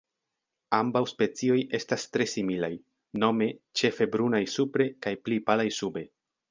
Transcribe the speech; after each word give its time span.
Ambaŭ 0.77 1.01
specioj 1.11 1.57
estas 1.79 2.07
tre 2.15 2.27
similaj, 2.33 2.71
nome 3.25 3.53
ĉefe 3.83 4.13
brunaj 4.17 4.45
supre 4.59 4.93
kaj 5.07 5.19
pli 5.29 5.43
palaj 5.51 5.73
sube. 5.83 6.11